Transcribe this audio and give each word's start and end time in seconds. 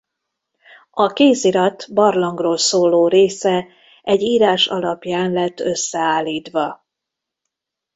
A 0.91 1.07
kézirat 1.13 1.93
barlangról 1.93 2.57
szóló 2.57 3.07
része 3.07 3.67
egy 4.01 4.21
írás 4.21 4.67
alapján 4.67 5.31
lett 5.31 5.59
összeállítva. 5.59 6.85